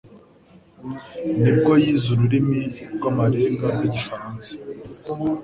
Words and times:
ni 1.41 1.51
bwo 1.57 1.71
yize 1.81 2.07
ururimi 2.15 2.61
rw'amarenga 2.93 3.65
rw'igifaransa. 3.75 4.49